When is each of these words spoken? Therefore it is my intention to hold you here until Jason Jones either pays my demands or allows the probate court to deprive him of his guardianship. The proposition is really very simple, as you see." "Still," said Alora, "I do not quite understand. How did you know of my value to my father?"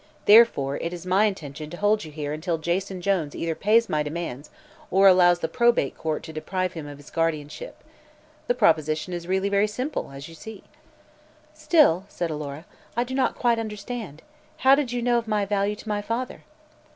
Therefore 0.25 0.77
it 0.77 0.93
is 0.93 1.05
my 1.05 1.25
intention 1.25 1.69
to 1.69 1.77
hold 1.77 2.03
you 2.05 2.11
here 2.11 2.33
until 2.33 2.57
Jason 2.57 3.01
Jones 3.03 3.35
either 3.35 3.53
pays 3.53 3.87
my 3.87 4.01
demands 4.01 4.49
or 4.89 5.07
allows 5.07 5.37
the 5.41 5.47
probate 5.47 5.95
court 5.95 6.23
to 6.23 6.33
deprive 6.33 6.73
him 6.73 6.87
of 6.87 6.97
his 6.97 7.11
guardianship. 7.11 7.83
The 8.47 8.55
proposition 8.55 9.13
is 9.13 9.27
really 9.27 9.47
very 9.47 9.67
simple, 9.67 10.09
as 10.09 10.27
you 10.27 10.33
see." 10.33 10.63
"Still," 11.53 12.05
said 12.09 12.31
Alora, 12.31 12.65
"I 12.97 13.03
do 13.03 13.13
not 13.13 13.35
quite 13.37 13.59
understand. 13.59 14.23
How 14.65 14.73
did 14.73 14.91
you 14.91 15.03
know 15.03 15.19
of 15.19 15.27
my 15.27 15.45
value 15.45 15.75
to 15.75 15.87
my 15.89 16.01
father?" 16.01 16.45